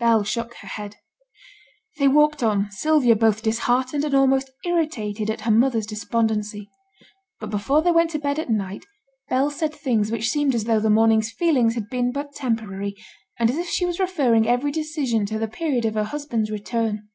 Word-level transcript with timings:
Bell 0.00 0.24
shook 0.24 0.54
her 0.54 0.66
head. 0.66 0.96
They 1.98 2.08
walked 2.08 2.42
on, 2.42 2.72
Sylvia 2.72 3.14
both 3.14 3.40
disheartened 3.40 4.04
and 4.04 4.16
almost 4.16 4.50
irritated 4.64 5.30
at 5.30 5.42
her 5.42 5.50
mother's 5.52 5.86
despondency. 5.86 6.68
But 7.38 7.50
before 7.50 7.80
they 7.80 7.92
went 7.92 8.10
to 8.10 8.18
bed 8.18 8.40
at 8.40 8.50
night 8.50 8.84
Bell 9.28 9.48
said 9.48 9.72
things 9.72 10.10
which 10.10 10.28
seemed 10.28 10.56
as 10.56 10.64
though 10.64 10.80
the 10.80 10.90
morning's 10.90 11.30
feelings 11.30 11.76
had 11.76 11.88
been 11.88 12.10
but 12.10 12.32
temporary, 12.34 12.96
and 13.38 13.48
as 13.48 13.58
if 13.58 13.68
she 13.68 13.86
was 13.86 14.00
referring 14.00 14.48
every 14.48 14.72
decision 14.72 15.24
to 15.26 15.38
the 15.38 15.46
period 15.46 15.84
of 15.84 15.94
her 15.94 16.02
husband's 16.02 16.50
return. 16.50 17.06